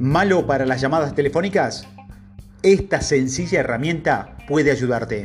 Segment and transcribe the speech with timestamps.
[0.00, 1.86] ¿Malo para las llamadas telefónicas?
[2.62, 5.24] Esta sencilla herramienta puede ayudarte.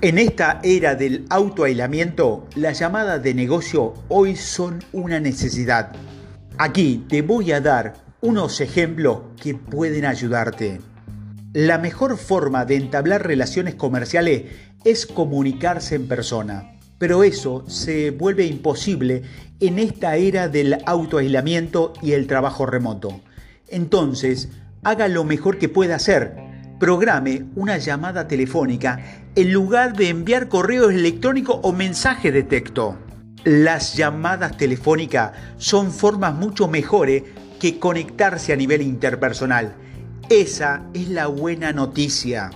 [0.00, 5.92] En esta era del autoaislamiento, las llamadas de negocio hoy son una necesidad.
[6.56, 7.92] Aquí te voy a dar
[8.22, 10.80] unos ejemplos que pueden ayudarte.
[11.52, 14.44] La mejor forma de entablar relaciones comerciales
[14.86, 19.24] es comunicarse en persona, pero eso se vuelve imposible
[19.60, 23.20] en esta era del autoaislamiento y el trabajo remoto.
[23.74, 24.50] Entonces,
[24.84, 26.36] haga lo mejor que pueda hacer.
[26.78, 32.96] Programe una llamada telefónica en lugar de enviar correos electrónicos o mensajes de texto.
[33.42, 37.24] Las llamadas telefónicas son formas mucho mejores
[37.58, 39.74] que conectarse a nivel interpersonal.
[40.28, 42.50] Esa es la buena noticia.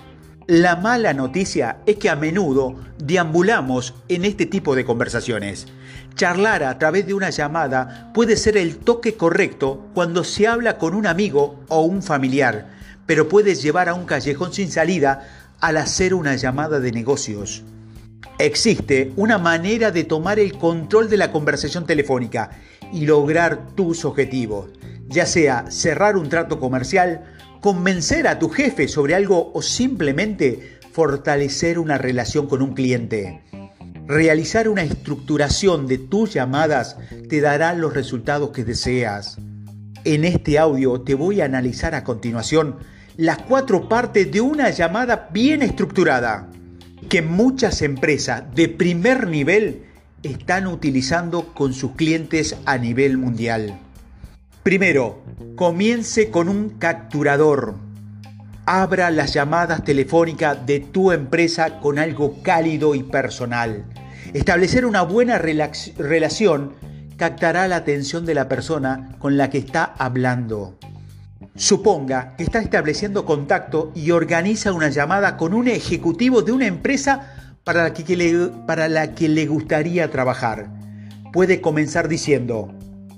[0.47, 5.67] La mala noticia es que a menudo deambulamos en este tipo de conversaciones.
[6.19, 10.97] Charlar a través de una llamada puede ser el toque correcto cuando se habla con
[10.97, 12.71] un amigo o un familiar,
[13.07, 17.63] pero puede llevar a un callejón sin salida al hacer una llamada de negocios.
[18.41, 22.51] Existe una manera de tomar el control de la conversación telefónica
[22.93, 24.71] y lograr tus objetivos,
[25.07, 27.27] ya sea cerrar un trato comercial,
[27.61, 33.45] convencer a tu jefe sobre algo o simplemente fortalecer una relación con un cliente.
[34.09, 36.97] Realizar una estructuración de tus llamadas
[37.29, 39.37] te dará los resultados que deseas.
[40.03, 42.77] En este audio te voy a analizar a continuación
[43.19, 46.49] las cuatro partes de una llamada bien estructurada
[47.11, 49.83] que muchas empresas de primer nivel
[50.23, 53.79] están utilizando con sus clientes a nivel mundial.
[54.63, 55.23] Primero,
[55.55, 57.75] comience con un capturador.
[58.65, 63.85] Abra las llamadas telefónicas de tu empresa con algo cálido y personal.
[64.35, 66.75] Establecer una buena relación
[67.17, 70.79] captará la atención de la persona con la que está hablando.
[71.57, 77.55] Suponga que está estableciendo contacto y organiza una llamada con un ejecutivo de una empresa
[77.65, 80.71] para la que, le, para la que le gustaría trabajar.
[81.33, 82.73] Puede comenzar diciendo,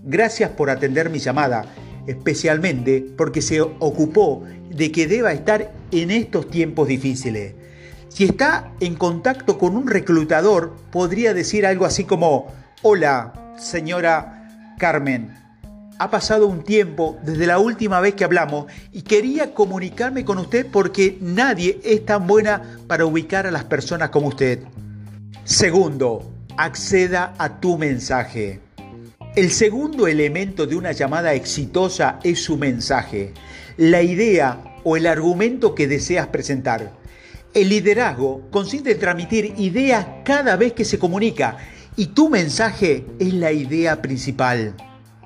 [0.04, 1.66] gracias por atender mi llamada,
[2.06, 7.54] especialmente porque se ocupó de que deba estar en estos tiempos difíciles.
[8.10, 15.32] Si está en contacto con un reclutador, podría decir algo así como, hola, señora Carmen,
[15.98, 20.66] ha pasado un tiempo desde la última vez que hablamos y quería comunicarme con usted
[20.66, 24.64] porque nadie es tan buena para ubicar a las personas como usted.
[25.44, 28.60] Segundo, acceda a tu mensaje.
[29.36, 33.34] El segundo elemento de una llamada exitosa es su mensaje,
[33.76, 36.99] la idea o el argumento que deseas presentar.
[37.52, 41.56] El liderazgo consiste en transmitir ideas cada vez que se comunica
[41.96, 44.76] y tu mensaje es la idea principal.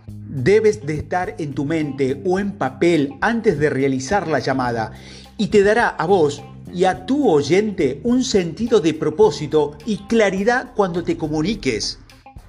[0.07, 4.93] Debes de estar en tu mente o en papel antes de realizar la llamada
[5.37, 6.43] y te dará a vos
[6.73, 11.99] y a tu oyente un sentido de propósito y claridad cuando te comuniques.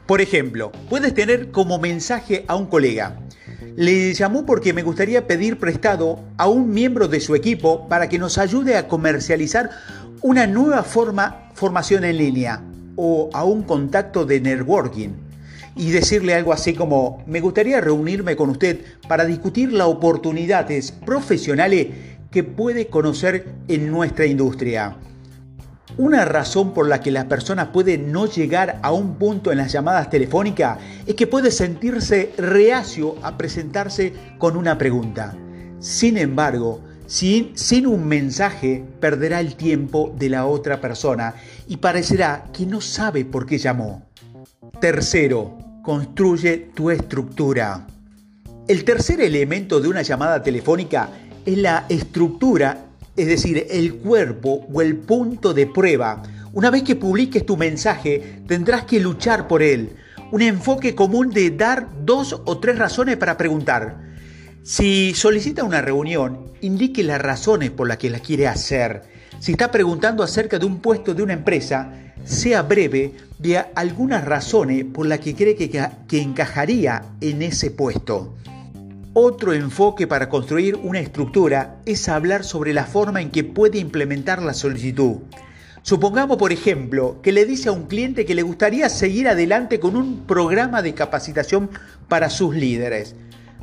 [0.06, 3.20] Por ejemplo, puedes tener como mensaje a un colega.
[3.76, 8.20] Le llamó porque me gustaría pedir prestado a un miembro de su equipo para que
[8.20, 9.70] nos ayude a comercializar
[10.22, 12.62] una nueva forma, formación en línea
[12.96, 15.10] o a un contacto de networking
[15.76, 21.88] y decirle algo así como, me gustaría reunirme con usted para discutir las oportunidades profesionales
[22.32, 24.96] que puede conocer en nuestra industria.
[25.98, 29.72] Una razón por la que la persona puede no llegar a un punto en las
[29.72, 35.34] llamadas telefónicas es que puede sentirse reacio a presentarse con una pregunta.
[35.80, 41.36] Sin embargo, sin, sin, un mensaje perderá el tiempo de la otra persona
[41.68, 44.04] y parecerá que no sabe por qué llamó.
[44.82, 47.88] Tercero, construye tu estructura.
[48.68, 51.10] El tercer elemento de una llamada telefónica
[51.46, 52.86] es la estructura
[53.16, 56.24] es decir, el cuerpo o el punto de prueba.
[56.54, 59.96] Una vez que publiques tu mensaje, tendrás que luchar por él.
[60.32, 64.06] Un enfoque común de dar dos o tres razones para preguntar.
[64.64, 69.04] Si solicita una reunión, indique las razones por las que la quiere hacer.
[69.40, 71.94] Si está preguntando acerca de un puesto de una empresa,
[72.24, 75.70] sea breve de algunas razones por las que cree que,
[76.08, 78.36] que encajaría en ese puesto.
[79.18, 84.42] Otro enfoque para construir una estructura es hablar sobre la forma en que puede implementar
[84.42, 85.20] la solicitud.
[85.84, 89.96] Supongamos, por ejemplo, que le dice a un cliente que le gustaría seguir adelante con
[89.96, 91.70] un programa de capacitación
[92.10, 93.16] para sus líderes.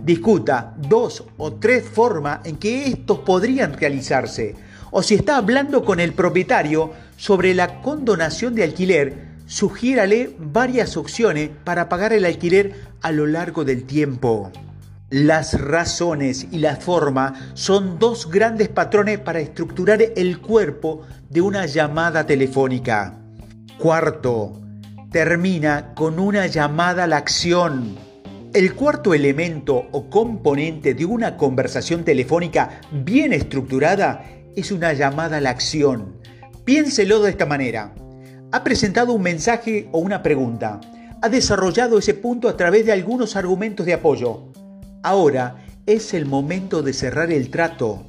[0.03, 4.55] Discuta dos o tres formas en que estos podrían realizarse.
[4.91, 11.51] O si está hablando con el propietario sobre la condonación de alquiler, sugiérale varias opciones
[11.63, 14.51] para pagar el alquiler a lo largo del tiempo.
[15.13, 21.67] Las razones y la forma son dos grandes patrones para estructurar el cuerpo de una
[21.67, 23.19] llamada telefónica.
[23.79, 24.63] Cuarto,
[25.11, 27.95] termina con una llamada a la acción.
[28.55, 34.25] El cuarto elemento o componente de una conversación telefónica bien estructurada
[34.57, 36.17] es una llamada a la acción.
[36.65, 37.93] Piénselo de esta manera.
[38.51, 40.81] Ha presentado un mensaje o una pregunta.
[41.21, 44.52] Ha desarrollado ese punto a través de algunos argumentos de apoyo
[45.03, 45.57] Ahora
[45.87, 48.05] es el momento de cerrar el trato.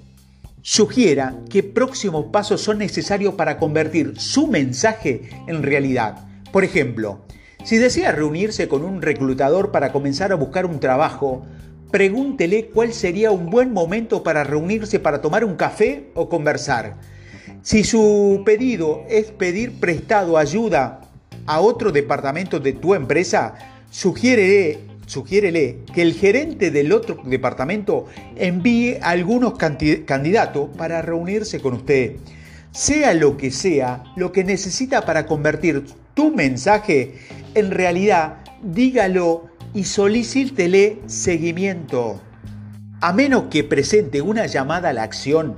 [0.61, 6.27] Sugiera qué próximos pasos son necesarios para convertir su mensaje en realidad.
[6.51, 7.21] Por ejemplo,
[7.63, 11.45] si desea reunirse con un reclutador para comenzar a buscar un trabajo,
[11.89, 16.97] pregúntele cuál sería un buen momento para reunirse para tomar un café o conversar.
[17.63, 21.01] Si su pedido es pedir prestado ayuda
[21.47, 23.55] a otro departamento de tu empresa,
[23.89, 32.15] sugiere sugiérele que el gerente del otro departamento envíe algunos candidatos para reunirse con usted.
[32.71, 37.15] Sea lo que sea, lo que necesita para convertir tu mensaje
[37.53, 42.19] en realidad, dígalo y solicítele seguimiento.
[42.99, 45.57] A menos que presente una llamada a la acción,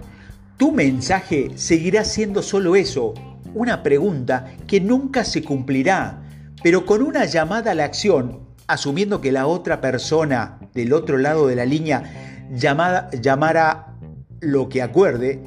[0.58, 3.14] tu mensaje seguirá siendo solo eso,
[3.54, 6.24] una pregunta que nunca se cumplirá.
[6.62, 11.48] Pero con una llamada a la acción asumiendo que la otra persona del otro lado
[11.48, 13.96] de la línea llamada, llamara
[14.40, 15.40] lo que acuerde,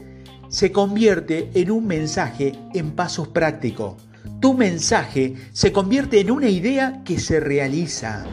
[0.48, 3.96] se convierte en un mensaje en pasos prácticos.
[4.40, 8.24] Tu mensaje se convierte en una idea que se realiza.